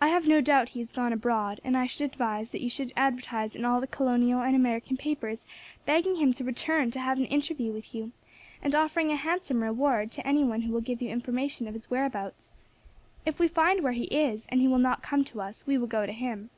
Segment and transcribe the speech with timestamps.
[0.00, 2.92] I have no doubt he has gone abroad, and I should advise that you should
[2.96, 5.44] advertise in all the Colonial and American papers
[5.86, 8.10] begging him to return to have an interview with you,
[8.64, 11.88] and offering a handsome reward to any one who will give you information of his
[11.88, 12.50] whereabouts.
[13.24, 15.86] If we find where he is, and he will not come to us, we will
[15.86, 16.50] go to him."